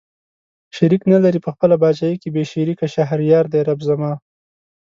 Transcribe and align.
شريک 0.77 1.01
نه 1.13 1.17
لري 1.23 1.39
په 1.45 1.49
خپله 1.55 1.75
پاچاهۍ 1.81 2.15
کې 2.21 2.29
بې 2.35 2.43
شريکه 2.51 2.87
شهريار 2.95 3.45
دئ 3.53 3.61
رب 3.69 3.79
زما 3.87 4.11